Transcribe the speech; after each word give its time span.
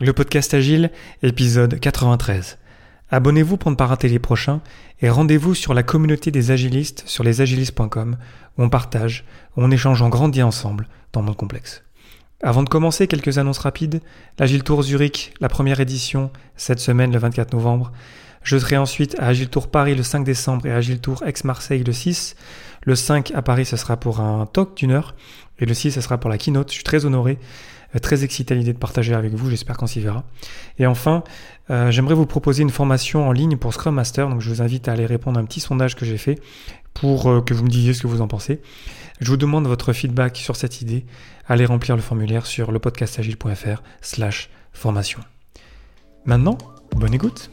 Le 0.00 0.12
podcast 0.12 0.54
Agile, 0.54 0.92
épisode 1.24 1.80
93. 1.80 2.58
Abonnez-vous 3.10 3.56
pour 3.56 3.72
ne 3.72 3.74
pas 3.74 3.86
rater 3.86 4.06
les 4.08 4.20
prochains 4.20 4.60
et 5.02 5.10
rendez-vous 5.10 5.56
sur 5.56 5.74
la 5.74 5.82
communauté 5.82 6.30
des 6.30 6.52
agilistes 6.52 7.02
sur 7.06 7.24
lesagilistes.com 7.24 8.16
où 8.56 8.62
on 8.62 8.68
partage, 8.68 9.24
on 9.56 9.72
échange 9.72 10.00
en 10.00 10.08
grandit 10.08 10.44
ensemble 10.44 10.86
dans 11.12 11.18
le 11.18 11.26
monde 11.26 11.36
complexe. 11.36 11.82
Avant 12.44 12.62
de 12.62 12.68
commencer, 12.68 13.08
quelques 13.08 13.38
annonces 13.38 13.58
rapides. 13.58 14.00
L'Agile 14.38 14.62
Tour 14.62 14.84
Zurich, 14.84 15.34
la 15.40 15.48
première 15.48 15.80
édition, 15.80 16.30
cette 16.54 16.78
semaine 16.78 17.10
le 17.10 17.18
24 17.18 17.52
novembre. 17.52 17.90
Je 18.44 18.56
serai 18.56 18.76
ensuite 18.76 19.18
à 19.18 19.26
Agile 19.26 19.48
Tour 19.48 19.68
Paris 19.68 19.96
le 19.96 20.04
5 20.04 20.22
décembre 20.22 20.66
et 20.66 20.70
Agile 20.70 21.00
Tour 21.00 21.24
Aix-Marseille 21.26 21.82
le 21.82 21.92
6. 21.92 22.36
Le 22.84 22.94
5 22.94 23.32
à 23.34 23.42
Paris, 23.42 23.64
ce 23.64 23.76
sera 23.76 23.96
pour 23.96 24.20
un 24.20 24.46
talk 24.46 24.76
d'une 24.76 24.92
heure 24.92 25.16
et 25.58 25.66
le 25.66 25.74
6, 25.74 25.92
ce 25.92 26.00
sera 26.00 26.18
pour 26.18 26.30
la 26.30 26.38
keynote. 26.38 26.68
Je 26.68 26.74
suis 26.74 26.84
très 26.84 27.04
honoré. 27.04 27.38
Euh, 27.94 27.98
très 27.98 28.24
excité 28.24 28.54
à 28.54 28.56
l'idée 28.56 28.72
de 28.72 28.78
partager 28.78 29.14
avec 29.14 29.32
vous, 29.34 29.48
j'espère 29.48 29.76
qu'on 29.76 29.86
s'y 29.86 30.00
verra. 30.00 30.24
Et 30.78 30.86
enfin, 30.86 31.24
euh, 31.70 31.90
j'aimerais 31.90 32.14
vous 32.14 32.26
proposer 32.26 32.62
une 32.62 32.70
formation 32.70 33.26
en 33.26 33.32
ligne 33.32 33.56
pour 33.56 33.72
Scrum 33.72 33.94
Master, 33.94 34.28
donc 34.28 34.40
je 34.40 34.50
vous 34.50 34.62
invite 34.62 34.88
à 34.88 34.92
aller 34.92 35.06
répondre 35.06 35.38
à 35.38 35.42
un 35.42 35.46
petit 35.46 35.60
sondage 35.60 35.96
que 35.96 36.04
j'ai 36.04 36.18
fait 36.18 36.38
pour 36.92 37.30
euh, 37.30 37.40
que 37.40 37.54
vous 37.54 37.64
me 37.64 37.70
disiez 37.70 37.94
ce 37.94 38.02
que 38.02 38.06
vous 38.06 38.20
en 38.20 38.28
pensez. 38.28 38.60
Je 39.20 39.30
vous 39.30 39.36
demande 39.36 39.66
votre 39.66 39.92
feedback 39.92 40.36
sur 40.36 40.56
cette 40.56 40.82
idée. 40.82 41.04
Allez 41.46 41.64
remplir 41.64 41.96
le 41.96 42.02
formulaire 42.02 42.46
sur 42.46 42.72
lepodcastagile.fr 42.72 43.82
slash 44.02 44.50
formation. 44.72 45.20
Maintenant, 46.26 46.58
bonne 46.94 47.14
écoute 47.14 47.50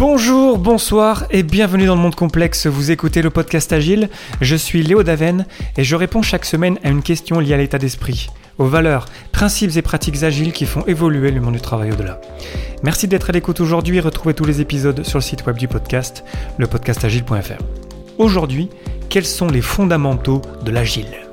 Bonjour, 0.00 0.56
bonsoir 0.56 1.26
et 1.28 1.42
bienvenue 1.42 1.84
dans 1.84 1.94
le 1.94 2.00
monde 2.00 2.14
complexe. 2.14 2.66
Vous 2.66 2.90
écoutez 2.90 3.20
le 3.20 3.28
podcast 3.28 3.70
Agile. 3.70 4.08
Je 4.40 4.56
suis 4.56 4.82
Léo 4.82 5.02
Daven 5.02 5.44
et 5.76 5.84
je 5.84 5.94
réponds 5.94 6.22
chaque 6.22 6.46
semaine 6.46 6.78
à 6.82 6.88
une 6.88 7.02
question 7.02 7.38
liée 7.38 7.52
à 7.52 7.58
l'état 7.58 7.76
d'esprit, 7.76 8.30
aux 8.56 8.64
valeurs, 8.64 9.04
principes 9.30 9.76
et 9.76 9.82
pratiques 9.82 10.22
agiles 10.22 10.54
qui 10.54 10.64
font 10.64 10.86
évoluer 10.86 11.30
le 11.30 11.42
monde 11.42 11.52
du 11.52 11.60
travail 11.60 11.92
au-delà. 11.92 12.18
Merci 12.82 13.08
d'être 13.08 13.28
à 13.28 13.34
l'écoute 13.34 13.60
aujourd'hui. 13.60 14.00
Retrouvez 14.00 14.32
tous 14.32 14.46
les 14.46 14.62
épisodes 14.62 15.04
sur 15.04 15.18
le 15.18 15.22
site 15.22 15.44
web 15.44 15.58
du 15.58 15.68
podcast, 15.68 16.24
lepodcastagile.fr. 16.56 17.62
Aujourd'hui, 18.16 18.70
quels 19.10 19.26
sont 19.26 19.48
les 19.48 19.60
fondamentaux 19.60 20.40
de 20.64 20.70
l'agile? 20.70 21.29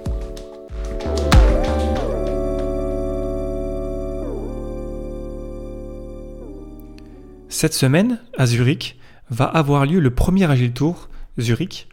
Cette 7.58 7.74
semaine, 7.74 8.20
à 8.38 8.46
Zurich, 8.46 9.00
va 9.32 9.46
avoir 9.46 9.88
lieu 9.88 10.00
le 10.00 10.12
premier 10.12 10.48
Agile 10.48 10.74
Tour 10.74 11.10
Zurich. 11.40 11.88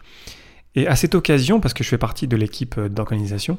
Et 0.75 0.87
à 0.87 0.95
cette 0.95 1.15
occasion, 1.15 1.59
parce 1.59 1.73
que 1.73 1.83
je 1.83 1.89
fais 1.89 1.97
partie 1.97 2.29
de 2.29 2.37
l'équipe 2.37 2.79
d'organisation, 2.79 3.57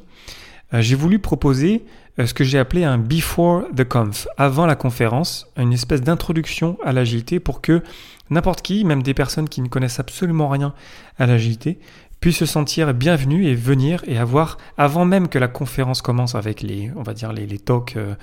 euh, 0.76 0.82
j'ai 0.82 0.94
voulu 0.94 1.18
proposer 1.18 1.84
euh, 2.20 2.28
ce 2.28 2.36
que 2.36 2.44
j'ai 2.44 2.60
appelé 2.60 2.84
un 2.84 3.00
before 3.00 3.64
the 3.76 3.84
conf, 3.84 4.28
avant 4.38 4.68
la 4.68 4.76
conférence, 4.76 5.52
une 5.58 5.74
espèce 5.74 6.02
d'introduction 6.02 6.78
à 6.86 6.94
l'agilité 6.94 7.40
pour 7.40 7.60
que 7.60 7.82
n'importe 8.30 8.62
qui, 8.62 8.86
même 8.86 9.02
des 9.02 9.16
personnes 9.16 9.50
qui 9.50 9.62
ne 9.62 9.68
connaissent 9.68 10.00
absolument 10.00 10.48
rien 10.48 10.76
à 11.18 11.26
l'agilité, 11.26 11.80
puissent 12.20 12.38
se 12.38 12.46
sentir 12.46 12.94
bienvenus 12.94 13.48
et 13.48 13.56
venir 13.56 14.04
et 14.06 14.20
avoir, 14.20 14.60
avant 14.78 15.06
même 15.06 15.28
que 15.28 15.40
la 15.40 15.48
conférence 15.48 16.04
commence 16.04 16.36
avec 16.36 16.62
les, 16.62 16.92
on 16.96 17.02
va 17.02 17.16
dire, 17.16 17.34
les, 17.34 17.58
talks 17.58 17.96
euh, 17.98 18.14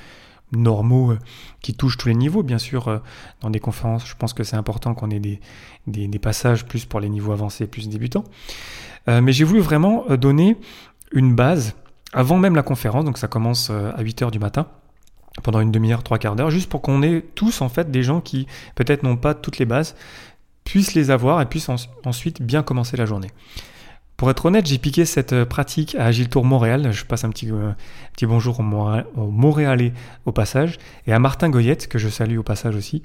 normaux 0.53 1.12
euh, 1.12 1.19
qui 1.61 1.75
touchent 1.75 1.97
tous 1.97 2.08
les 2.08 2.14
niveaux. 2.14 2.42
Bien 2.42 2.58
sûr, 2.58 2.89
euh, 2.89 2.98
dans 3.41 3.50
des 3.50 3.61
conférences, 3.61 4.06
je 4.06 4.14
pense 4.14 4.33
que 4.33 4.45
c'est 4.45 4.56
important 4.56 4.95
qu'on 4.95 5.11
ait 5.11 5.20
des, 5.20 6.19
passages 6.19 6.67
plus 6.67 6.84
pour 6.84 7.00
les 7.00 7.08
niveaux 7.08 7.33
avancés, 7.33 7.67
plus 7.67 7.89
débutants. 7.89 8.25
Euh, 9.08 9.20
mais 9.20 9.33
j'ai 9.33 9.45
voulu 9.45 9.61
vraiment 9.61 10.05
donner 10.17 10.56
une 11.12 11.34
base 11.34 11.75
avant 12.12 12.39
même 12.39 12.55
la 12.55 12.62
conférence, 12.62 13.05
donc 13.05 13.19
ça 13.19 13.27
commence 13.27 13.70
à 13.70 14.03
8h 14.03 14.30
du 14.30 14.39
matin 14.39 14.67
pendant 15.42 15.61
une 15.61 15.73
demi-heure, 15.73 16.03
trois 16.03 16.19
quarts 16.19 16.36
d'heure, 16.36 16.51
juste 16.51 16.68
pour 16.68 16.83
qu'on 16.83 17.02
ait 17.02 17.23
tous 17.35 17.62
en 17.62 17.70
fait 17.70 17.91
des 17.91 18.02
gens 18.02 18.20
qui 18.20 18.46
peut-être 18.74 19.02
n'ont 19.02 19.17
pas 19.17 19.33
toutes 19.33 19.58
les 19.58 19.64
bases, 19.64 19.96
puissent 20.64 20.95
les 20.95 21.11
avoir 21.11 21.41
et 21.41 21.46
puissent 21.46 21.70
ensuite 22.05 22.42
bien 22.42 22.62
commencer 22.62 22.98
la 22.98 23.07
journée. 23.07 23.30
Pour 24.17 24.30
être 24.30 24.46
honnête, 24.46 24.67
j'ai 24.67 24.78
piqué 24.78 25.05
cette 25.05 25.33
euh, 25.33 25.45
pratique 25.45 25.96
à 25.96 26.06
Agile 26.06 26.28
Tour 26.28 26.45
Montréal. 26.45 26.92
Je 26.92 27.05
passe 27.05 27.24
un 27.24 27.30
petit, 27.30 27.50
euh, 27.50 27.73
petit 28.12 28.27
bonjour 28.27 28.61
au, 28.61 28.62
Montréalais 28.62 29.92
au 30.27 30.33
passage 30.33 30.78
et 31.06 31.12
à 31.12 31.18
Martin 31.18 31.50
Goyette 31.50 31.89
que 31.89 31.98
je 31.98 32.08
salue 32.08 32.39
au 32.39 32.42
passage 32.45 32.77
aussi. 32.77 33.02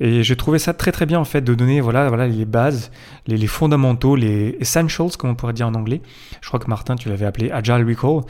Et 0.00 0.22
j'ai 0.22 0.36
trouvé 0.36 0.58
ça 0.58 0.72
très 0.72 0.92
très 0.92 1.04
bien 1.04 1.18
en 1.18 1.24
fait 1.24 1.42
de 1.42 1.54
donner 1.54 1.80
voilà, 1.80 2.08
voilà 2.08 2.26
les 2.26 2.46
bases, 2.46 2.90
les, 3.26 3.36
les, 3.36 3.46
fondamentaux, 3.46 4.16
les 4.16 4.56
essentials 4.60 5.16
comme 5.18 5.30
on 5.30 5.34
pourrait 5.34 5.52
dire 5.52 5.68
en 5.68 5.74
anglais. 5.74 6.00
Je 6.40 6.48
crois 6.48 6.60
que 6.60 6.68
Martin 6.68 6.96
tu 6.96 7.10
l'avais 7.10 7.26
appelé 7.26 7.50
Agile 7.50 7.84
Recall. 7.86 8.22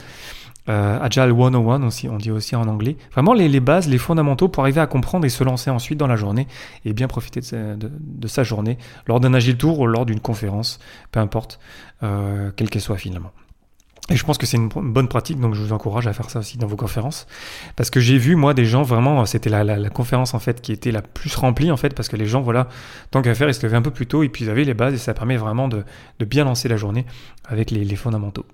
Euh, 0.68 0.98
Agile 1.00 1.34
101 1.36 1.82
aussi, 1.82 2.08
on 2.08 2.16
dit 2.16 2.30
aussi 2.30 2.54
en 2.54 2.66
anglais. 2.68 2.96
Vraiment 3.12 3.32
les, 3.32 3.60
bases, 3.60 3.88
les 3.88 3.98
fondamentaux 3.98 4.48
pour 4.48 4.62
arriver 4.62 4.80
à 4.80 4.86
comprendre 4.86 5.24
et 5.24 5.30
se 5.30 5.42
lancer 5.44 5.70
ensuite 5.70 5.98
dans 5.98 6.06
la 6.06 6.16
journée 6.16 6.46
et 6.84 6.92
bien 6.92 7.08
profiter 7.08 7.40
de 7.40 8.28
sa, 8.28 8.42
journée 8.42 8.78
lors 9.06 9.20
d'un 9.20 9.34
Agile 9.34 9.56
Tour 9.56 9.78
ou 9.80 9.86
lors 9.86 10.06
d'une 10.06 10.20
conférence, 10.20 10.78
peu 11.10 11.20
importe, 11.20 11.58
euh, 12.02 12.50
quelle 12.56 12.70
qu'elle 12.70 12.82
soit 12.82 12.98
finalement. 12.98 13.32
Et 14.10 14.16
je 14.16 14.24
pense 14.24 14.38
que 14.38 14.46
c'est 14.46 14.56
une 14.56 14.68
bonne 14.68 15.08
pratique, 15.08 15.38
donc 15.38 15.54
je 15.54 15.60
vous 15.60 15.74
encourage 15.74 16.06
à 16.06 16.14
faire 16.14 16.30
ça 16.30 16.38
aussi 16.38 16.56
dans 16.56 16.66
vos 16.66 16.76
conférences. 16.76 17.26
Parce 17.76 17.90
que 17.90 18.00
j'ai 18.00 18.16
vu, 18.16 18.36
moi, 18.36 18.54
des 18.54 18.64
gens 18.64 18.82
vraiment, 18.82 19.26
c'était 19.26 19.50
la, 19.50 19.90
conférence 19.90 20.32
en 20.32 20.38
fait 20.38 20.62
qui 20.62 20.72
était 20.72 20.92
la 20.92 21.02
plus 21.02 21.34
remplie 21.36 21.70
en 21.70 21.76
fait, 21.76 21.94
parce 21.94 22.08
que 22.08 22.16
les 22.16 22.24
gens, 22.24 22.40
voilà, 22.40 22.68
tant 23.10 23.20
qu'à 23.20 23.34
faire, 23.34 23.48
ils 23.48 23.54
se 23.54 23.64
levaient 23.66 23.76
un 23.76 23.82
peu 23.82 23.90
plus 23.90 24.06
tôt 24.06 24.22
et 24.22 24.30
puis 24.30 24.46
ils 24.46 24.50
avaient 24.50 24.64
les 24.64 24.72
bases 24.72 24.94
et 24.94 24.98
ça 24.98 25.12
permet 25.12 25.36
vraiment 25.36 25.68
de, 25.68 25.84
bien 26.20 26.44
lancer 26.44 26.68
la 26.68 26.78
journée 26.78 27.04
avec 27.46 27.70
les 27.70 27.96
fondamentaux. 27.96 28.46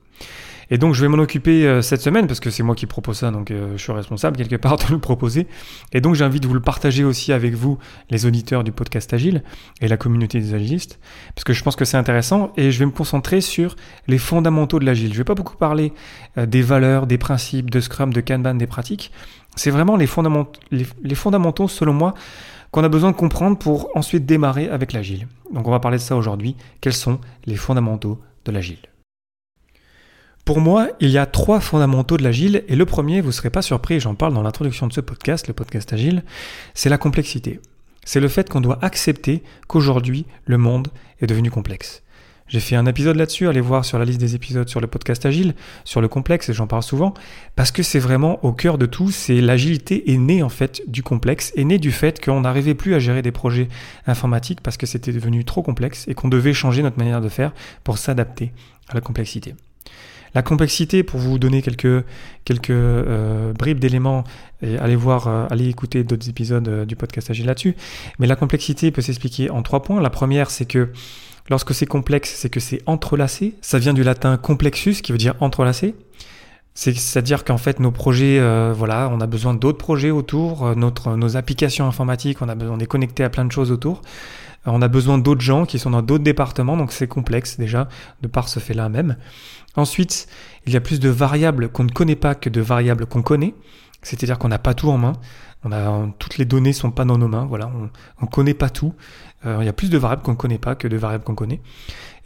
Et 0.71 0.79
donc 0.79 0.95
je 0.95 1.03
vais 1.03 1.09
m'en 1.09 1.19
occuper 1.19 1.67
euh, 1.67 1.83
cette 1.83 2.01
semaine 2.01 2.27
parce 2.27 2.41
que 2.41 2.51
c'est 2.51 2.63
moi 2.63 2.75
qui 2.75 2.87
propose 2.87 3.19
ça, 3.19 3.31
donc 3.31 3.51
euh, 3.51 3.73
je 3.77 3.83
suis 3.83 3.93
responsable 3.93 4.37
quelque 4.37 4.57
part 4.57 4.77
de 4.79 4.85
le 4.91 4.99
proposer. 4.99 5.47
Et 5.93 6.01
donc 6.01 6.17
de 6.17 6.47
vous 6.47 6.55
le 6.55 6.61
partager 6.61 7.05
aussi 7.05 7.33
avec 7.33 7.55
vous, 7.55 7.79
les 8.11 8.27
auditeurs 8.27 8.65
du 8.65 8.73
podcast 8.73 9.13
Agile 9.13 9.43
et 9.81 9.89
la 9.89 9.97
communauté 9.97 10.41
des 10.41 10.55
agilistes, 10.55 10.99
parce 11.35 11.45
que 11.45 11.53
je 11.53 11.63
pense 11.63 11.77
que 11.77 11.85
c'est 11.85 11.97
intéressant 11.97 12.53
et 12.57 12.71
je 12.71 12.79
vais 12.79 12.87
me 12.87 12.91
concentrer 12.91 13.41
sur 13.41 13.77
les 14.09 14.19
fondamentaux 14.19 14.79
de 14.79 14.87
l'agile. 14.87 15.13
Je 15.13 15.19
vais 15.19 15.25
pas 15.25 15.35
beaucoup 15.35 15.57
parler 15.57 15.93
euh, 16.39 16.47
des 16.47 16.63
valeurs, 16.63 17.07
des 17.07 17.19
principes, 17.19 17.71
de 17.71 17.81
Scrum, 17.81 18.13
de 18.13 18.21
Kanban, 18.21 18.55
des 18.55 18.67
pratiques. 18.67 19.13
C'est 19.57 19.71
vraiment 19.71 19.97
les 19.97 20.09
les 20.71 21.15
fondamentaux 21.15 21.69
selon 21.69 21.93
moi 21.93 22.15
qu'on 22.75 22.83
a 22.83 22.89
besoin 22.89 23.13
de 23.13 23.17
comprendre 23.17 23.57
pour 23.57 23.89
ensuite 23.95 24.27
démarrer 24.27 24.69
avec 24.69 24.93
l'agile. 24.93 25.29
Donc 25.53 25.69
on 25.69 25.71
va 25.71 25.79
parler 25.79 25.99
de 25.99 26.03
ça 26.03 26.17
aujourd'hui. 26.17 26.57
Quels 26.81 26.93
sont 26.93 27.21
les 27.47 27.55
fondamentaux 27.55 28.21
de 28.45 28.51
l'agile? 28.51 28.94
Pour 30.45 30.61
moi, 30.61 30.89
il 31.01 31.09
y 31.09 31.17
a 31.17 31.25
trois 31.25 31.59
fondamentaux 31.61 32.19
de 32.19 32.23
l'agile, 32.23 32.65
et 32.69 32.77
le 32.77 32.85
premier, 32.85 33.23
vous 33.23 33.29
ne 33.29 33.33
serez 33.33 33.49
pas 33.49 33.63
surpris, 33.63 33.99
j'en 33.99 34.15
parle 34.15 34.35
dans 34.35 34.43
l'introduction 34.43 34.87
de 34.87 34.93
ce 34.93 35.01
podcast, 35.01 35.49
le 35.49 35.55
podcast 35.55 35.93
agile, 35.93 36.23
c'est 36.75 36.91
la 36.91 36.99
complexité. 36.99 37.61
C'est 38.05 38.21
le 38.21 38.29
fait 38.29 38.51
qu'on 38.51 38.61
doit 38.61 38.79
accepter 38.83 39.43
qu'aujourd'hui, 39.69 40.27
le 40.45 40.59
monde 40.59 40.89
est 41.23 41.27
devenu 41.27 41.51
complexe. 41.51 42.03
J'ai 42.47 42.61
fait 42.61 42.77
un 42.77 42.85
épisode 42.85 43.17
là-dessus, 43.17 43.49
allez 43.49 43.63
voir 43.63 43.87
sur 43.87 43.99
la 43.99 44.05
liste 44.05 44.21
des 44.21 44.35
épisodes 44.35 44.69
sur 44.69 44.83
le 44.83 44.87
podcast 44.87 45.25
agile, 45.25 45.55
sur 45.85 46.03
le 46.03 46.09
complexe, 46.09 46.51
et 46.51 46.53
j'en 46.53 46.67
parle 46.67 46.83
souvent, 46.83 47.15
parce 47.57 47.71
que 47.71 47.83
c'est 47.83 47.99
vraiment 47.99 48.45
au 48.45 48.53
cœur 48.53 48.77
de 48.77 48.85
tout, 48.85 49.11
c'est 49.11 49.41
l'agilité 49.41 50.13
est 50.13 50.19
née 50.19 50.43
en 50.43 50.51
fait 50.51 50.83
du 50.87 51.03
complexe, 51.03 51.55
est 51.57 51.65
née 51.65 51.79
du 51.79 51.91
fait 51.91 52.23
qu'on 52.23 52.43
n'arrivait 52.43 52.75
plus 52.75 52.95
à 52.95 52.99
gérer 52.99 53.23
des 53.23 53.33
projets 53.33 53.69
informatiques 54.07 54.61
parce 54.61 54.77
que 54.77 54.85
c'était 54.85 55.13
devenu 55.13 55.47
trop 55.47 55.63
complexe 55.63 56.07
et 56.07 56.13
qu'on 56.13 56.29
devait 56.29 56.53
changer 56.53 56.83
notre 56.83 56.99
manière 56.99 57.23
de 57.23 57.31
faire 57.31 57.55
pour 57.83 57.97
s'adapter 57.97 58.53
à 58.91 58.95
la 58.95 59.01
complexité. 59.01 59.55
La 60.35 60.43
complexité, 60.43 61.05
pour 61.05 61.21
vous 61.21 61.39
donner 61.39 61.63
quelques, 61.63 62.05
quelques 62.45 62.71
euh, 62.71 63.53
bribes 63.53 63.79
d'éléments, 63.79 64.25
et 64.63 64.77
allez 64.79 64.97
voir, 64.97 65.29
euh, 65.29 65.47
allez 65.49 65.69
écouter 65.69 66.03
d'autres 66.03 66.29
épisodes 66.29 66.67
euh, 66.67 66.85
du 66.85 66.97
podcast 66.97 67.31
Agile 67.31 67.47
là-dessus. 67.47 67.77
Mais 68.19 68.27
la 68.27 68.35
complexité 68.35 68.91
peut 68.91 69.03
s'expliquer 69.03 69.51
en 69.51 69.63
trois 69.63 69.83
points. 69.83 70.01
La 70.01 70.11
première, 70.11 70.51
c'est 70.51 70.65
que 70.65 70.89
lorsque 71.51 71.73
c'est 71.73 71.87
complexe, 71.87 72.35
c'est 72.37 72.51
que 72.51 72.59
c'est 72.59 72.83
entrelacé. 72.87 73.55
Ça 73.61 73.79
vient 73.79 73.95
du 73.95 74.03
latin 74.03 74.37
complexus, 74.37 74.97
qui 75.03 75.13
veut 75.13 75.19
dire 75.19 75.37
entrelacé. 75.39 75.95
C'est-à-dire 76.77 77.45
qu'en 77.45 77.59
fait, 77.59 77.79
nos 77.79 77.93
projets, 77.93 78.41
voilà, 78.73 79.09
on 79.13 79.21
a 79.21 79.29
besoin 79.29 79.55
d'autres 79.55 79.79
projets 79.79 80.11
autour, 80.11 80.75
nos 80.75 81.37
applications 81.37 81.87
informatiques, 81.87 82.43
on 82.43 82.49
a 82.49 82.57
on 82.57 82.81
est 82.81 82.87
connecté 82.87 83.23
à 83.23 83.31
plein 83.31 83.45
de 83.45 83.53
choses 83.53 83.71
autour. 83.71 84.03
On 84.67 84.83
a 84.83 84.89
besoin 84.89 85.19
d'autres 85.19 85.41
gens 85.41 85.67
qui 85.67 85.79
sont 85.79 85.91
dans 85.91 86.03
d'autres 86.03 86.25
départements, 86.25 86.77
donc 86.77 86.93
c'est 86.93 87.09
complexe 87.09 87.59
déjà, 87.59 87.89
de 88.23 88.29
par 88.29 88.49
ce 88.49 88.61
fait-là 88.61 88.89
même. 88.89 89.17
Ensuite, 89.77 90.27
il 90.67 90.73
y 90.73 90.77
a 90.77 90.81
plus 90.81 91.01
de 91.01 91.09
variables 91.09 91.69
qu'on 91.69 91.85
ne 91.85 91.91
connaît 91.91 92.17
pas 92.17 92.35
que 92.35 92.49
de 92.49 92.61
variables 92.61 93.07
qu'on 93.07 93.23
connaît. 93.23 93.55
C'est-à-dire 94.03 94.39
qu'on 94.39 94.49
n'a 94.49 94.59
pas 94.59 94.75
tout 94.75 94.91
en 94.91 94.99
main. 94.99 95.15
On 95.65 95.73
a, 95.73 96.09
toutes 96.19 96.37
les 96.37 96.45
données 96.45 96.73
sont 96.73 96.91
pas 96.91 97.05
dans 97.05 97.19
nos 97.19 97.29
mains. 97.29 97.47
Voilà, 97.47 97.71
on 98.21 98.25
ne 98.25 98.31
connaît 98.31 98.55
pas 98.55 98.69
tout. 98.69 98.95
Euh, 99.47 99.59
il 99.61 99.67
y 99.67 99.69
a 99.69 99.73
plus 99.73 99.91
de 99.91 99.99
variables 99.99 100.23
qu'on 100.23 100.33
ne 100.33 100.37
connaît 100.37 100.59
pas 100.59 100.75
que 100.75 100.87
de 100.87 100.97
variables 100.97 101.25
qu'on 101.25 101.35
connaît. 101.35 101.61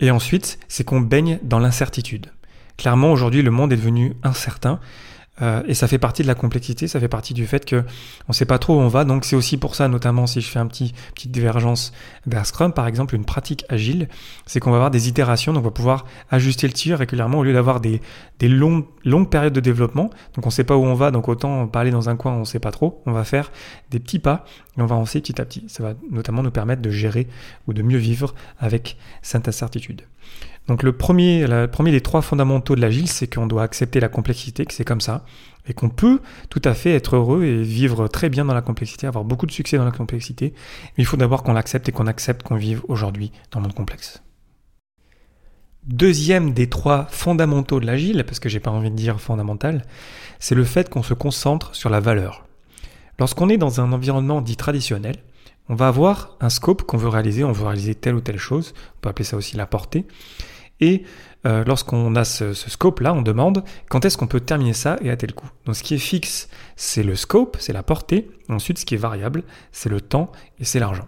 Et 0.00 0.10
ensuite, 0.10 0.58
c'est 0.68 0.84
qu'on 0.84 1.00
baigne 1.00 1.38
dans 1.42 1.58
l'incertitude. 1.58 2.26
Clairement, 2.76 3.12
aujourd'hui, 3.12 3.42
le 3.42 3.50
monde 3.50 3.72
est 3.72 3.76
devenu 3.76 4.14
incertain. 4.22 4.80
Euh, 5.42 5.62
et 5.66 5.74
ça 5.74 5.86
fait 5.86 5.98
partie 5.98 6.22
de 6.22 6.26
la 6.26 6.34
complexité, 6.34 6.88
ça 6.88 7.00
fait 7.00 7.08
partie 7.08 7.34
du 7.34 7.46
fait 7.46 7.64
que 7.64 7.84
on 8.28 8.32
sait 8.32 8.44
pas 8.44 8.58
trop 8.58 8.76
où 8.76 8.80
on 8.80 8.88
va. 8.88 9.04
Donc 9.04 9.24
c'est 9.24 9.36
aussi 9.36 9.56
pour 9.56 9.74
ça, 9.74 9.88
notamment 9.88 10.26
si 10.26 10.40
je 10.40 10.48
fais 10.48 10.58
un 10.58 10.66
petit 10.66 10.94
petite 11.14 11.30
divergence 11.30 11.92
vers 12.26 12.46
Scrum, 12.46 12.72
par 12.72 12.86
exemple, 12.86 13.14
une 13.14 13.24
pratique 13.24 13.64
agile, 13.68 14.08
c'est 14.46 14.60
qu'on 14.60 14.70
va 14.70 14.76
avoir 14.76 14.90
des 14.90 15.08
itérations, 15.08 15.52
donc 15.52 15.62
on 15.62 15.68
va 15.68 15.70
pouvoir 15.70 16.04
ajuster 16.30 16.66
le 16.66 16.72
tir 16.72 16.98
régulièrement 16.98 17.38
au 17.38 17.44
lieu 17.44 17.52
d'avoir 17.52 17.80
des, 17.80 18.00
des 18.38 18.48
longues, 18.48 18.84
longues 19.04 19.30
périodes 19.30 19.52
de 19.52 19.60
développement. 19.60 20.10
Donc 20.34 20.46
on 20.46 20.50
sait 20.50 20.64
pas 20.64 20.76
où 20.76 20.84
on 20.84 20.94
va, 20.94 21.10
donc 21.10 21.28
autant 21.28 21.66
parler 21.66 21.90
dans 21.90 22.08
un 22.08 22.16
coin, 22.16 22.32
on 22.32 22.44
sait 22.44 22.60
pas 22.60 22.70
trop. 22.70 23.02
On 23.06 23.12
va 23.12 23.24
faire 23.24 23.50
des 23.90 24.00
petits 24.00 24.18
pas 24.18 24.44
et 24.76 24.82
on 24.82 24.86
va 24.86 24.96
avancer 24.96 25.20
petit 25.20 25.40
à 25.40 25.44
petit. 25.44 25.64
Ça 25.68 25.82
va 25.82 25.94
notamment 26.10 26.42
nous 26.42 26.50
permettre 26.50 26.82
de 26.82 26.90
gérer 26.90 27.28
ou 27.66 27.72
de 27.72 27.82
mieux 27.82 27.98
vivre 27.98 28.34
avec 28.58 28.96
cette 29.22 29.48
incertitude. 29.48 30.02
Donc 30.68 30.82
le 30.82 30.92
premier, 30.92 31.46
le 31.46 31.66
premier 31.66 31.90
des 31.90 32.02
trois 32.02 32.20
fondamentaux 32.20 32.76
de 32.76 32.80
l'agile, 32.82 33.08
c'est 33.08 33.26
qu'on 33.26 33.46
doit 33.46 33.62
accepter 33.62 34.00
la 34.00 34.08
complexité, 34.08 34.66
que 34.66 34.74
c'est 34.74 34.84
comme 34.84 35.00
ça, 35.00 35.24
et 35.66 35.72
qu'on 35.72 35.88
peut 35.88 36.20
tout 36.50 36.60
à 36.62 36.74
fait 36.74 36.94
être 36.94 37.16
heureux 37.16 37.44
et 37.44 37.62
vivre 37.62 38.06
très 38.06 38.28
bien 38.28 38.44
dans 38.44 38.54
la 38.54 38.60
complexité, 38.60 39.06
avoir 39.06 39.24
beaucoup 39.24 39.46
de 39.46 39.50
succès 39.50 39.78
dans 39.78 39.86
la 39.86 39.90
complexité. 39.90 40.52
Mais 40.96 41.02
il 41.02 41.06
faut 41.06 41.16
d'abord 41.16 41.42
qu'on 41.42 41.54
l'accepte 41.54 41.88
et 41.88 41.92
qu'on 41.92 42.06
accepte 42.06 42.42
qu'on 42.42 42.56
vive 42.56 42.82
aujourd'hui 42.88 43.32
dans 43.50 43.60
le 43.60 43.64
monde 43.64 43.74
complexe. 43.74 44.22
Deuxième 45.86 46.52
des 46.52 46.68
trois 46.68 47.06
fondamentaux 47.06 47.80
de 47.80 47.86
l'agile, 47.86 48.24
parce 48.26 48.38
que 48.38 48.50
j'ai 48.50 48.60
pas 48.60 48.70
envie 48.70 48.90
de 48.90 48.96
dire 48.96 49.20
fondamental, 49.22 49.86
c'est 50.38 50.54
le 50.54 50.64
fait 50.64 50.90
qu'on 50.90 51.02
se 51.02 51.14
concentre 51.14 51.74
sur 51.74 51.88
la 51.88 52.00
valeur. 52.00 52.44
Lorsqu'on 53.18 53.48
est 53.48 53.56
dans 53.56 53.80
un 53.80 53.92
environnement 53.92 54.42
dit 54.42 54.56
traditionnel, 54.56 55.16
on 55.70 55.74
va 55.74 55.88
avoir 55.88 56.36
un 56.40 56.50
scope 56.50 56.82
qu'on 56.82 56.98
veut 56.98 57.08
réaliser, 57.08 57.42
on 57.42 57.52
veut 57.52 57.64
réaliser 57.64 57.94
telle 57.94 58.16
ou 58.16 58.20
telle 58.20 58.38
chose, 58.38 58.74
on 58.96 59.00
peut 59.00 59.08
appeler 59.08 59.24
ça 59.24 59.38
aussi 59.38 59.56
la 59.56 59.66
portée. 59.66 60.04
Et 60.80 61.04
euh, 61.46 61.64
lorsqu'on 61.64 62.14
a 62.16 62.24
ce, 62.24 62.52
scope-là, 62.52 63.12
on 63.12 63.22
demande 63.22 63.64
quand 63.88 64.04
est-ce 64.04 64.16
qu'on 64.18 64.26
peut 64.26 64.40
terminer 64.40 64.72
ça 64.72 64.96
et 65.00 65.10
à 65.10 65.16
tel 65.16 65.32
coût. 65.34 65.48
Donc 65.66 65.76
ce 65.76 65.82
qui 65.82 65.94
est 65.94 65.98
fixe, 65.98 66.48
c'est 66.76 67.02
le 67.02 67.16
scope, 67.16 67.56
c'est 67.60 67.72
la 67.72 67.82
portée. 67.82 68.30
Ensuite, 68.48 68.78
ce 68.78 68.86
qui 68.86 68.94
est 68.94 68.98
variable, 68.98 69.44
c'est 69.72 69.88
le 69.88 70.00
temps 70.00 70.30
et 70.58 70.64
c'est 70.64 70.80
l'argent. 70.80 71.06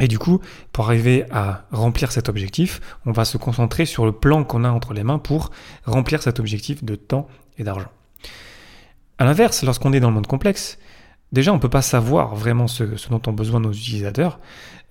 Et 0.00 0.08
du 0.08 0.18
coup, 0.18 0.40
pour 0.72 0.86
arriver 0.86 1.24
à 1.30 1.66
remplir 1.70 2.10
cet 2.10 2.28
objectif, 2.28 2.80
on 3.06 3.12
va 3.12 3.24
se 3.24 3.38
concentrer 3.38 3.86
sur 3.86 4.04
le 4.04 4.12
plan 4.12 4.42
qu'on 4.42 4.64
a 4.64 4.70
entre 4.70 4.92
les 4.92 5.04
mains 5.04 5.18
pour 5.18 5.50
remplir 5.84 6.22
cet 6.22 6.40
objectif 6.40 6.82
de 6.82 6.96
temps 6.96 7.28
et 7.58 7.64
d'argent. 7.64 7.90
À 9.18 9.24
l'inverse, 9.24 9.62
lorsqu'on 9.62 9.92
est 9.92 10.00
dans 10.00 10.08
le 10.08 10.14
monde 10.14 10.26
complexe, 10.26 10.78
déjà 11.30 11.52
on 11.52 11.56
ne 11.56 11.60
peut 11.60 11.68
pas 11.68 11.82
savoir 11.82 12.34
vraiment 12.34 12.66
ce, 12.66 12.84
dont 13.08 13.22
ont 13.26 13.32
besoin 13.32 13.60
nos 13.60 13.72
utilisateurs. 13.72 14.40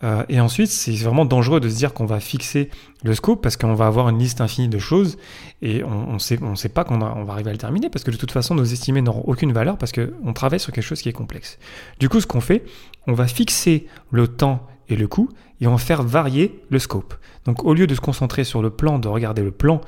Euh, 0.04 0.24
et 0.30 0.40
ensuite, 0.40 0.70
c'est 0.70 0.94
vraiment 0.96 1.26
dangereux 1.26 1.60
de 1.60 1.70
se 1.70 1.76
dire 1.76 1.94
qu'on 1.94 2.06
va 2.06 2.20
fixer 2.20 2.70
le 3.04 3.16
scope 3.16 3.42
parce 3.42 3.58
qu'on 3.58 3.74
va 3.74 3.88
avoir 3.88 4.10
une 4.10 4.20
liste 4.20 4.42
infinie 4.42 4.68
de 4.68 4.80
choses 4.80 5.18
et 5.62 5.84
on 5.84 6.14
ne 6.14 6.20
sait, 6.20 6.70
pas 6.70 6.84
qu'on 6.84 7.02
on 7.02 7.24
va 7.24 7.34
arriver 7.34 7.50
à 7.50 7.54
le 7.54 7.60
terminer 7.60 7.90
parce 7.90 8.04
que 8.04 8.12
de 8.12 8.18
toute 8.18 8.32
façon, 8.32 8.56
nos 8.56 8.66
estimés 8.66 9.02
n'auront 9.02 9.24
aucune 9.26 9.54
valeur 9.54 9.78
parce 9.78 9.92
qu'on 9.92 10.34
travaille 10.34 10.60
sur 10.60 10.74
quelque 10.74 10.84
chose 10.84 11.02
qui 11.02 11.10
est 11.10 11.14
complexe. 11.14 11.58
Du 12.00 12.10
coup, 12.10 12.20
ce 12.20 12.28
qu'on 12.28 12.42
fait, 12.42 12.64
on 13.08 13.14
va 13.14 13.28
fixer 13.28 13.88
le 14.12 14.28
temps 14.28 14.68
et 14.90 14.96
le 14.96 15.08
coût 15.08 15.30
et 15.62 15.68
on 15.68 15.72
va 15.72 15.78
faire 15.78 16.04
varier 16.04 16.62
le 16.70 16.80
scope. 16.80 17.14
Donc 17.46 17.64
au 17.64 17.74
lieu 17.74 17.88
de 17.88 17.96
se 17.96 18.02
concentrer 18.02 18.44
sur 18.44 18.62
le 18.62 18.70
plan, 18.70 19.00
de 19.00 19.08
regarder 19.08 19.42
le 19.42 19.52
plan 19.52 19.82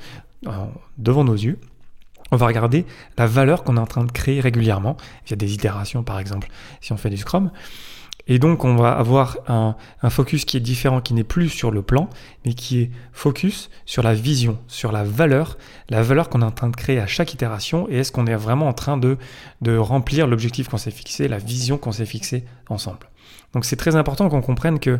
euh, 0.46 0.50
devant 0.98 1.24
nos 1.24 1.34
yeux, 1.34 1.58
on 2.32 2.36
va 2.36 2.46
regarder 2.46 2.86
la 3.18 3.26
valeur 3.26 3.62
qu'on 3.62 3.76
est 3.76 3.80
en 3.80 3.86
train 3.86 4.04
de 4.04 4.10
créer 4.10 4.40
régulièrement, 4.40 4.96
via 5.26 5.36
des 5.36 5.54
itérations 5.54 6.02
par 6.02 6.18
exemple, 6.18 6.48
si 6.80 6.92
on 6.92 6.96
fait 6.96 7.10
du 7.10 7.18
Scrum. 7.18 7.50
Et 8.28 8.38
donc 8.38 8.64
on 8.64 8.74
va 8.74 8.92
avoir 8.92 9.38
un, 9.46 9.76
focus 10.10 10.44
qui 10.44 10.56
est 10.56 10.60
différent, 10.60 11.00
qui 11.00 11.14
n'est 11.14 11.24
plus 11.24 11.48
sur 11.48 11.70
le 11.70 11.82
plan, 11.82 12.10
mais 12.44 12.54
qui 12.54 12.80
est 12.80 12.90
focus 13.12 13.70
sur 13.84 14.02
la 14.02 14.14
vision, 14.14 14.58
sur 14.66 14.90
la 14.90 15.04
valeur, 15.04 15.58
la 15.90 16.02
valeur 16.02 16.28
qu'on 16.28 16.42
est 16.42 16.46
en 16.46 16.50
train 16.50 16.68
de 16.68 16.76
créer 16.76 16.98
à 16.98 17.06
chaque 17.06 17.34
itération, 17.34 17.88
et 17.88 17.98
est-ce 17.98 18.10
qu'on 18.10 18.26
est 18.26 18.34
vraiment 18.34 18.66
en 18.66 18.72
train 18.72 18.96
de, 18.96 19.16
de 19.62 19.76
remplir 19.76 20.26
l'objectif 20.26 20.68
qu'on 20.68 20.76
s'est 20.76 20.90
fixé, 20.90 21.28
la 21.28 21.38
vision 21.38 21.78
qu'on 21.78 21.92
s'est 21.92 22.06
fixée 22.06 22.44
ensemble. 22.68 23.08
Donc 23.52 23.64
c'est 23.64 23.76
très 23.76 23.96
important 23.96 24.28
qu'on 24.28 24.42
comprenne 24.42 24.78
que 24.78 24.98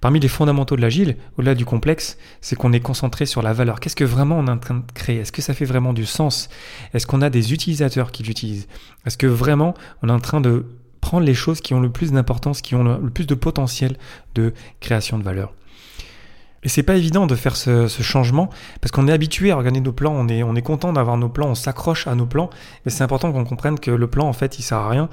parmi 0.00 0.18
les 0.18 0.28
fondamentaux 0.28 0.76
de 0.76 0.80
l'agile, 0.80 1.16
au-delà 1.38 1.54
du 1.54 1.64
complexe, 1.64 2.18
c'est 2.40 2.56
qu'on 2.56 2.72
est 2.72 2.80
concentré 2.80 3.26
sur 3.26 3.42
la 3.42 3.52
valeur. 3.52 3.80
Qu'est-ce 3.80 3.96
que 3.96 4.04
vraiment 4.04 4.38
on 4.38 4.46
est 4.46 4.50
en 4.50 4.58
train 4.58 4.74
de 4.74 4.92
créer? 4.92 5.18
Est-ce 5.18 5.30
que 5.30 5.42
ça 5.42 5.54
fait 5.54 5.64
vraiment 5.64 5.92
du 5.92 6.06
sens? 6.06 6.48
Est-ce 6.94 7.06
qu'on 7.06 7.22
a 7.22 7.30
des 7.30 7.52
utilisateurs 7.52 8.10
qui 8.10 8.22
l'utilisent? 8.22 8.66
Est-ce 9.06 9.16
que 9.16 9.26
vraiment 9.26 9.74
on 10.02 10.08
est 10.08 10.12
en 10.12 10.20
train 10.20 10.40
de 10.40 10.66
prendre 11.02 11.26
les 11.26 11.34
choses 11.34 11.60
qui 11.60 11.74
ont 11.74 11.80
le 11.80 11.90
plus 11.90 12.12
d'importance, 12.12 12.62
qui 12.62 12.74
ont 12.74 12.84
le 12.84 13.10
plus 13.10 13.26
de 13.26 13.34
potentiel 13.34 13.98
de 14.34 14.54
création 14.80 15.18
de 15.18 15.22
valeur 15.22 15.52
et 16.62 16.68
c'est 16.68 16.82
pas 16.82 16.96
évident 16.96 17.26
de 17.26 17.34
faire 17.34 17.56
ce, 17.56 17.88
changement 17.88 18.50
parce 18.80 18.92
qu'on 18.92 19.08
est 19.08 19.12
habitué 19.12 19.50
à 19.50 19.56
regarder 19.56 19.80
nos 19.80 19.92
plans, 19.92 20.12
on 20.12 20.28
est, 20.28 20.42
on 20.42 20.54
est 20.54 20.62
content 20.62 20.92
d'avoir 20.92 21.16
nos 21.16 21.28
plans, 21.28 21.48
on 21.48 21.54
s'accroche 21.54 22.06
à 22.06 22.14
nos 22.14 22.26
plans, 22.26 22.50
mais 22.84 22.92
c'est 22.92 23.02
important 23.02 23.32
qu'on 23.32 23.44
comprenne 23.44 23.78
que 23.78 23.90
le 23.90 24.06
plan 24.06 24.28
en 24.28 24.32
fait 24.32 24.58
il 24.58 24.62
sert 24.62 24.78
à 24.78 24.88
rien. 24.88 25.08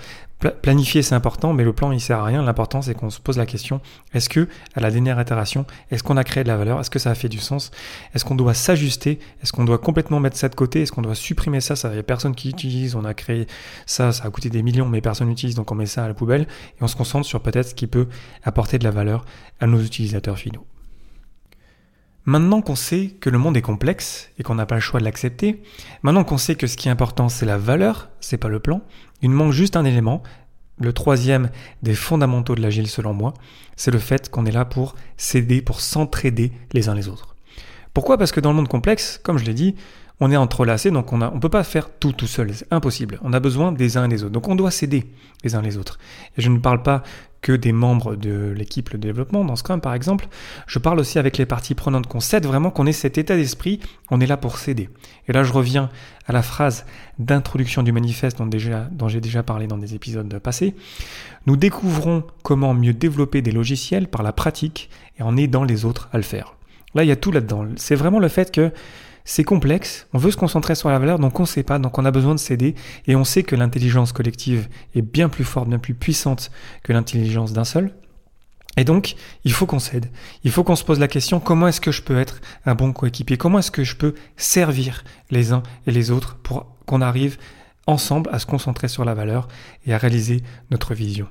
planifier 0.62 1.02
c'est 1.02 1.16
important, 1.16 1.54
mais 1.54 1.64
le 1.64 1.74
plan 1.74 1.92
il 1.92 2.00
sert 2.00 2.20
à 2.20 2.24
rien. 2.24 2.44
L'important 2.44 2.84
c'est 2.84 2.94
qu'on 2.94 3.10
se 3.10 3.20
pose 3.20 3.38
la 3.38 3.48
question 3.48 3.82
est-ce 4.14 4.30
que 4.30 4.48
à 4.76 4.80
la 4.80 4.92
dernière 4.92 5.20
itération, 5.20 5.66
est-ce 5.90 6.04
qu'on 6.04 6.18
a 6.18 6.24
créé 6.24 6.44
de 6.44 6.50
la 6.50 6.58
valeur, 6.58 6.80
est-ce 6.80 6.92
que 6.92 7.00
ça 7.00 7.10
a 7.10 7.16
fait 7.16 7.30
du 7.30 7.40
sens, 7.40 7.72
est-ce 8.14 8.26
qu'on 8.26 8.36
doit 8.36 8.54
s'ajuster, 8.54 9.20
est-ce 9.42 9.52
qu'on 9.52 9.66
doit 9.66 9.80
complètement 9.80 10.20
mettre 10.20 10.38
ça 10.38 10.50
de 10.50 10.56
côté, 10.56 10.84
est-ce 10.84 10.92
qu'on 10.92 11.02
doit 11.02 11.16
supprimer 11.16 11.62
ça, 11.62 11.76
ça 11.76 11.94
y 11.96 12.00
a 12.00 12.04
personne 12.04 12.36
qui 12.36 12.50
utilise, 12.50 12.96
on 12.96 13.06
a 13.06 13.16
créé 13.16 13.48
ça, 13.88 14.12
ça 14.12 14.26
a 14.26 14.30
coûté 14.30 14.50
des 14.50 14.62
millions, 14.62 14.88
mais 14.88 15.02
personne 15.02 15.28
n'utilise, 15.28 15.56
donc 15.56 15.72
on 15.72 15.76
met 15.76 15.88
ça 15.88 16.06
à 16.06 16.08
la 16.08 16.14
poubelle 16.14 16.44
et 16.44 16.84
on 16.84 16.88
se 16.88 16.96
concentre 16.96 17.26
sur 17.26 17.42
peut-être 17.42 17.70
ce 17.70 17.76
qui 17.76 17.88
peut 17.88 18.08
apporter 18.44 18.78
de 18.78 18.84
la 18.84 18.92
valeur 18.92 19.26
à 19.60 19.66
nos 19.66 19.82
utilisateurs 19.82 20.38
finaux. 20.38 20.66
Maintenant 22.26 22.62
qu'on 22.62 22.76
sait 22.76 23.16
que 23.20 23.30
le 23.30 23.38
monde 23.38 23.58
est 23.58 23.62
complexe 23.62 24.30
et 24.38 24.44
qu'on 24.44 24.56
n'a 24.56 24.66
pas 24.66 24.76
le 24.76 24.82
choix 24.82 25.00
de 25.00 25.06
l'accepter, 25.06 25.64
maintenant 26.04 26.24
qu'on 26.24 26.38
sait 26.38 26.56
que 26.56 26.68
ce 26.68 26.78
qui 26.78 26.88
est 26.88 26.92
important 26.92 27.30
c'est 27.30 27.46
la 27.46 27.58
valeur, 27.58 28.10
c'est 28.20 28.38
pas 28.38 28.50
le 28.50 28.60
plan, 28.60 28.82
il 29.22 29.30
manque 29.30 29.54
juste 29.54 29.76
un 29.76 29.86
élément, 29.86 30.22
le 30.80 30.94
troisième 30.94 31.50
des 31.84 31.96
fondamentaux 31.96 32.56
de 32.56 32.62
l'agile 32.62 32.88
selon 32.88 33.14
moi, 33.14 33.34
c'est 33.76 33.92
le 33.92 34.00
fait 34.00 34.30
qu'on 34.30 34.46
est 34.46 34.52
là 34.52 34.66
pour 34.66 34.96
s'aider, 35.18 35.62
pour 35.62 35.82
s'entraider 35.82 36.52
les 36.74 36.90
uns 36.90 36.96
les 36.96 37.08
autres. 37.08 37.36
Pourquoi? 37.94 38.18
Parce 38.18 38.32
que 38.32 38.40
dans 38.40 38.52
le 38.52 38.56
monde 38.56 38.68
complexe, 38.68 39.20
comme 39.24 39.38
je 39.38 39.46
l'ai 39.46 39.54
dit, 39.54 39.76
on 40.20 40.32
est 40.32 40.38
entrelacés, 40.38 40.92
donc 40.92 41.14
on 41.14 41.18
ne 41.18 41.40
peut 41.40 41.50
pas 41.50 41.64
faire 41.64 41.90
tout 41.90 42.12
tout 42.12 42.28
seul, 42.28 42.54
c'est 42.54 42.72
impossible. 42.72 43.20
On 43.24 43.34
a 43.34 43.40
besoin 43.40 43.72
des 43.72 43.98
uns 43.98 44.06
et 44.06 44.10
des 44.10 44.24
autres, 44.24 44.34
donc 44.34 44.48
on 44.48 44.56
doit 44.56 44.72
s'aider 44.72 45.10
les 45.44 45.56
uns 45.56 45.62
les 45.62 45.78
autres. 45.78 45.98
Et 46.38 46.42
je 46.42 46.50
ne 46.50 46.60
parle 46.60 46.84
pas 46.84 47.04
que 47.42 47.54
des 47.54 47.72
membres 47.72 48.16
de 48.16 48.54
l'équipe 48.56 48.92
de 48.92 48.98
développement, 48.98 49.46
dans 49.46 49.56
Scrum 49.56 49.82
par 49.82 49.94
exemple, 49.94 50.28
je 50.68 50.80
parle 50.80 51.00
aussi 51.00 51.20
avec 51.20 51.38
les 51.38 51.46
parties 51.46 51.76
prenantes, 51.76 52.08
qu'on 52.08 52.20
s'aide 52.20 52.46
vraiment, 52.46 52.72
qu'on 52.72 52.86
ait 52.86 52.92
cet 52.92 53.18
état 53.18 53.36
d'esprit, 53.36 53.80
on 54.12 54.20
est 54.20 54.26
là 54.26 54.38
pour 54.38 54.58
s'aider. 54.58 54.90
Et 55.28 55.34
là 55.34 55.44
je 55.44 55.54
reviens 55.54 55.90
à 56.28 56.34
la 56.34 56.42
phrase 56.42 56.86
d'introduction 57.18 57.84
du 57.84 57.92
manifeste 57.92 58.38
dont, 58.38 58.50
dont 58.92 59.08
j'ai 59.08 59.22
déjà 59.22 59.44
parlé 59.44 59.68
dans 59.68 59.78
des 59.78 59.96
épisodes 59.96 60.40
passés. 60.40 60.76
Nous 61.46 61.56
découvrons 61.56 62.24
comment 62.44 62.74
mieux 62.74 62.94
développer 62.94 63.42
des 63.42 63.52
logiciels 63.52 64.08
par 64.08 64.24
la 64.24 64.34
pratique 64.34 64.90
et 65.18 65.24
en 65.24 65.38
aidant 65.38 65.64
les 65.64 65.86
autres 65.86 66.10
à 66.12 66.18
le 66.18 66.24
faire. 66.24 66.56
Là 66.96 67.04
il 67.04 67.08
y 67.08 67.12
a 67.12 67.16
tout 67.16 67.32
là-dedans. 67.32 67.68
C'est 67.76 67.96
vraiment 67.96 68.20
le 68.20 68.28
fait 68.28 68.52
que 68.52 68.72
c'est 69.26 69.44
complexe, 69.44 70.08
on 70.14 70.18
veut 70.18 70.32
se 70.32 70.38
concentrer 70.38 70.76
sur 70.76 70.90
la 70.90 71.00
valeur, 71.00 71.20
donc 71.20 71.40
on 71.40 71.44
ne 71.44 71.48
sait 71.48 71.64
pas, 71.64 71.80
donc 71.80 71.98
on 71.98 72.06
a 72.06 72.12
besoin 72.12 72.36
de 72.36 72.40
s'aider, 72.40 72.76
et 73.08 73.16
on 73.16 73.24
sait 73.24 73.44
que 73.44 73.56
l'intelligence 73.56 74.12
collective 74.12 74.68
est 74.96 75.02
bien 75.02 75.30
plus 75.30 75.44
forte, 75.44 75.70
bien 75.70 75.80
plus 75.80 75.94
puissante 75.94 76.52
que 76.84 76.94
l'intelligence 76.94 77.54
d'un 77.54 77.64
seul. 77.66 77.94
Et 78.78 78.84
donc, 78.84 79.16
il 79.44 79.52
faut 79.52 79.66
qu'on 79.66 79.80
s'aide. 79.80 80.10
Il 80.44 80.52
faut 80.52 80.64
qu'on 80.64 80.76
se 80.76 80.84
pose 80.84 81.00
la 81.00 81.08
question, 81.08 81.40
comment 81.40 81.68
est-ce 81.68 81.82
que 81.82 81.92
je 81.92 82.02
peux 82.02 82.18
être 82.18 82.40
un 82.66 82.76
bon 82.76 82.94
coéquipier? 82.94 83.38
Comment 83.38 83.60
est-ce 83.60 83.72
que 83.72 83.84
je 83.84 83.96
peux 83.96 84.16
servir 84.38 85.04
les 85.32 85.52
uns 85.52 85.64
et 85.86 85.92
les 85.92 86.12
autres 86.12 86.38
pour 86.38 86.78
qu'on 86.86 87.02
arrive 87.02 87.38
ensemble 87.88 88.30
à 88.32 88.40
se 88.40 88.46
concentrer 88.46 88.88
sur 88.88 89.04
la 89.04 89.14
valeur 89.14 89.48
et 89.86 89.94
à 89.94 89.98
réaliser 89.98 90.44
notre 90.72 90.94
vision? 90.94 91.28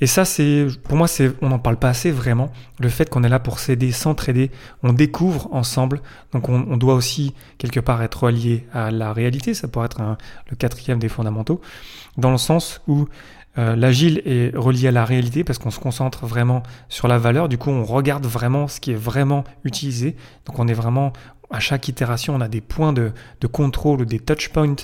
Et 0.00 0.06
ça, 0.06 0.24
c'est, 0.24 0.66
pour 0.84 0.96
moi, 0.96 1.06
c'est, 1.06 1.32
on 1.40 1.48
n'en 1.48 1.58
parle 1.58 1.76
pas 1.76 1.88
assez 1.88 2.10
vraiment. 2.10 2.52
Le 2.80 2.88
fait 2.88 3.08
qu'on 3.08 3.22
est 3.22 3.28
là 3.28 3.38
pour 3.38 3.60
s'aider, 3.60 3.92
s'entraider, 3.92 4.50
on 4.82 4.92
découvre 4.92 5.48
ensemble. 5.52 6.02
Donc, 6.32 6.48
on, 6.48 6.76
doit 6.76 6.94
aussi 6.94 7.32
quelque 7.58 7.80
part 7.80 8.02
être 8.02 8.24
relié 8.24 8.66
à 8.72 8.90
la 8.90 9.12
réalité. 9.12 9.54
Ça 9.54 9.68
pourrait 9.68 9.86
être 9.86 10.02
le 10.50 10.56
quatrième 10.56 10.98
des 10.98 11.08
fondamentaux, 11.08 11.60
dans 12.16 12.32
le 12.32 12.38
sens 12.38 12.82
où 12.88 13.06
euh, 13.56 13.76
l'agile 13.76 14.20
est 14.24 14.56
relié 14.56 14.88
à 14.88 14.90
la 14.90 15.04
réalité 15.04 15.44
parce 15.44 15.60
qu'on 15.60 15.70
se 15.70 15.78
concentre 15.78 16.26
vraiment 16.26 16.64
sur 16.88 17.06
la 17.06 17.18
valeur. 17.18 17.48
Du 17.48 17.56
coup, 17.56 17.70
on 17.70 17.84
regarde 17.84 18.26
vraiment 18.26 18.66
ce 18.66 18.80
qui 18.80 18.90
est 18.90 18.96
vraiment 18.96 19.44
utilisé. 19.62 20.16
Donc, 20.46 20.58
on 20.58 20.66
est 20.66 20.74
vraiment 20.74 21.12
à 21.54 21.60
chaque 21.60 21.86
itération, 21.86 22.34
on 22.34 22.40
a 22.40 22.48
des 22.48 22.60
points 22.60 22.92
de, 22.92 23.12
contrôle 23.52 24.00
ou 24.00 24.04
des 24.04 24.18
touch 24.18 24.48
points 24.48 24.74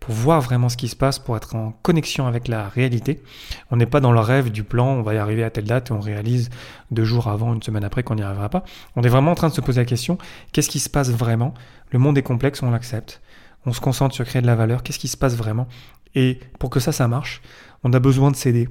pour 0.00 0.12
voir 0.12 0.40
vraiment 0.40 0.68
ce 0.68 0.76
qui 0.76 0.88
se 0.88 0.96
passe, 0.96 1.20
pour 1.20 1.36
être 1.36 1.54
en 1.54 1.70
connexion 1.82 2.26
avec 2.26 2.48
la 2.48 2.68
réalité. 2.68 3.22
On 3.70 3.76
n'est 3.76 3.86
pas 3.86 4.00
dans 4.00 4.10
le 4.10 4.18
rêve 4.18 4.50
du 4.50 4.64
plan, 4.64 4.88
on 4.88 5.02
va 5.02 5.14
y 5.14 5.18
arriver 5.18 5.44
à 5.44 5.50
telle 5.50 5.66
date 5.66 5.90
et 5.90 5.92
on 5.92 6.00
réalise 6.00 6.50
deux 6.90 7.04
jours 7.04 7.28
avant, 7.28 7.54
une 7.54 7.62
semaine 7.62 7.84
après 7.84 8.02
qu'on 8.02 8.16
n'y 8.16 8.24
arrivera 8.24 8.48
pas. 8.48 8.64
On 8.96 9.02
est 9.02 9.08
vraiment 9.08 9.30
en 9.30 9.34
train 9.36 9.50
de 9.50 9.54
se 9.54 9.60
poser 9.60 9.80
la 9.80 9.84
question, 9.84 10.18
qu'est-ce 10.50 10.68
qui 10.68 10.80
se 10.80 10.90
passe 10.90 11.10
vraiment? 11.10 11.54
Le 11.92 12.00
monde 12.00 12.18
est 12.18 12.22
complexe, 12.22 12.60
on 12.60 12.72
l'accepte. 12.72 13.22
On 13.64 13.72
se 13.72 13.80
concentre 13.80 14.12
sur 14.12 14.24
créer 14.24 14.42
de 14.42 14.48
la 14.48 14.56
valeur, 14.56 14.82
qu'est-ce 14.82 14.98
qui 14.98 15.08
se 15.08 15.16
passe 15.16 15.36
vraiment? 15.36 15.68
Et 16.16 16.40
pour 16.58 16.70
que 16.70 16.80
ça, 16.80 16.90
ça 16.90 17.06
marche, 17.06 17.40
on 17.84 17.92
a 17.92 18.00
besoin 18.00 18.32
de 18.32 18.36
s'aider. 18.36 18.68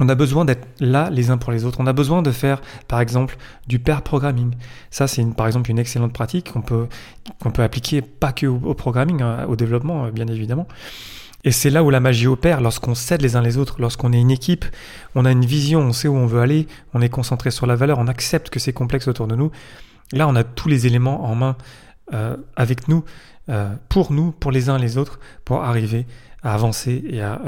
On 0.00 0.08
a 0.08 0.14
besoin 0.14 0.44
d'être 0.44 0.66
là 0.80 1.10
les 1.10 1.30
uns 1.30 1.38
pour 1.38 1.52
les 1.52 1.64
autres. 1.64 1.78
On 1.80 1.86
a 1.86 1.92
besoin 1.92 2.22
de 2.22 2.30
faire, 2.30 2.60
par 2.86 3.00
exemple, 3.00 3.36
du 3.66 3.78
pair 3.78 4.02
programming. 4.02 4.54
Ça, 4.90 5.08
c'est 5.08 5.24
par 5.34 5.46
exemple 5.46 5.70
une 5.70 5.78
excellente 5.78 6.12
pratique 6.12 6.52
qu'on 6.52 6.62
peut, 6.62 6.86
qu'on 7.42 7.50
peut 7.50 7.62
appliquer 7.62 8.00
pas 8.02 8.32
que 8.32 8.46
au, 8.46 8.74
programming, 8.74 9.22
hein, 9.22 9.46
au 9.48 9.56
développement, 9.56 10.04
euh, 10.04 10.10
bien 10.10 10.26
évidemment. 10.28 10.68
Et 11.44 11.52
c'est 11.52 11.70
là 11.70 11.82
où 11.82 11.90
la 11.90 12.00
magie 12.00 12.26
opère, 12.26 12.60
lorsqu'on 12.60 12.94
s'aide 12.94 13.22
les 13.22 13.36
uns 13.36 13.42
les 13.42 13.58
autres, 13.58 13.76
lorsqu'on 13.80 14.12
est 14.12 14.20
une 14.20 14.30
équipe, 14.30 14.64
on 15.14 15.24
a 15.24 15.30
une 15.30 15.44
vision, 15.44 15.80
on 15.80 15.92
sait 15.92 16.08
où 16.08 16.16
on 16.16 16.26
veut 16.26 16.40
aller, 16.40 16.66
on 16.94 17.00
est 17.00 17.08
concentré 17.08 17.50
sur 17.50 17.66
la 17.66 17.76
valeur, 17.76 17.98
on 17.98 18.08
accepte 18.08 18.50
que 18.50 18.58
c'est 18.58 18.72
complexe 18.72 19.06
autour 19.08 19.28
de 19.28 19.36
nous. 19.36 19.50
Là, 20.12 20.26
on 20.26 20.34
a 20.34 20.42
tous 20.42 20.68
les 20.68 20.86
éléments 20.86 21.24
en 21.24 21.34
main 21.34 21.56
euh, 22.12 22.36
avec 22.56 22.88
nous, 22.88 23.04
euh, 23.48 23.72
pour 23.88 24.12
nous, 24.12 24.32
pour 24.32 24.50
les 24.50 24.68
uns 24.68 24.78
les 24.78 24.98
autres, 24.98 25.20
pour 25.44 25.62
arriver 25.62 26.06
à 26.42 26.54
avancer 26.54 27.04
et 27.08 27.20
à 27.20 27.40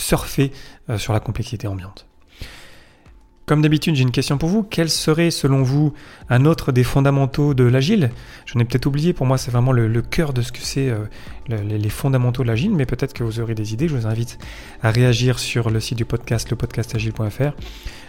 surfer 0.00 0.52
sur 0.96 1.12
la 1.12 1.20
complexité 1.20 1.66
ambiante. 1.68 2.06
Comme 3.50 3.62
d'habitude, 3.62 3.96
j'ai 3.96 4.02
une 4.02 4.12
question 4.12 4.38
pour 4.38 4.48
vous. 4.48 4.62
Quel 4.62 4.88
serait, 4.88 5.32
selon 5.32 5.64
vous, 5.64 5.92
un 6.28 6.44
autre 6.44 6.70
des 6.70 6.84
fondamentaux 6.84 7.52
de 7.52 7.64
l'agile? 7.64 8.12
J'en 8.46 8.60
ai 8.60 8.64
peut-être 8.64 8.86
oublié, 8.86 9.12
pour 9.12 9.26
moi, 9.26 9.38
c'est 9.38 9.50
vraiment 9.50 9.72
le, 9.72 10.02
cœur 10.02 10.32
de 10.32 10.40
ce 10.40 10.52
que 10.52 10.60
c'est 10.60 10.88
euh, 10.88 11.06
les 11.48 11.88
fondamentaux 11.88 12.44
de 12.44 12.46
l'agile, 12.46 12.70
mais 12.70 12.86
peut-être 12.86 13.12
que 13.12 13.24
vous 13.24 13.40
aurez 13.40 13.56
des 13.56 13.72
idées. 13.72 13.88
Je 13.88 13.96
vous 13.96 14.06
invite 14.06 14.38
à 14.84 14.92
réagir 14.92 15.40
sur 15.40 15.68
le 15.68 15.80
site 15.80 15.98
du 15.98 16.04
podcast, 16.04 16.48
lepodcastagile.fr, 16.48 17.50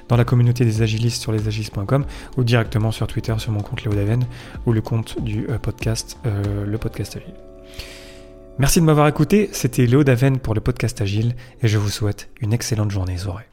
dans 0.10 0.15
la 0.15 0.25
communauté 0.25 0.63
des 0.63 0.83
agilistes 0.83 1.19
sur 1.19 1.31
lesagilistes.com 1.31 2.05
ou 2.38 2.43
directement 2.43 2.91
sur 2.91 3.07
Twitter 3.07 3.33
sur 3.39 3.51
mon 3.51 3.62
compte 3.62 3.83
Léo 3.83 3.95
Daven 3.95 4.24
ou 4.67 4.74
le 4.74 4.81
compte 4.81 5.19
du 5.24 5.48
euh, 5.50 5.57
podcast, 5.57 6.19
euh, 6.27 6.67
le 6.67 6.77
podcast 6.77 7.17
agile. 7.17 7.33
Merci 8.60 8.79
de 8.79 8.86
m'avoir 8.86 9.08
écouté, 9.08 9.50
c'était 9.53 9.86
Léo 9.86 10.03
Daven 10.03 10.38
pour 10.39 10.53
le 10.53 10.62
podcast 10.62 11.01
Agile 11.01 11.36
et 11.62 11.67
je 11.67 11.77
vous 11.77 11.89
souhaite 11.89 12.29
une 12.41 12.53
excellente 12.53 12.91
journée. 12.91 13.17